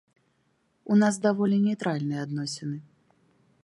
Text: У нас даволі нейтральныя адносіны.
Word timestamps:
У 0.95 0.97
нас 1.03 1.21
даволі 1.27 1.61
нейтральныя 1.69 2.19
адносіны. 2.29 2.77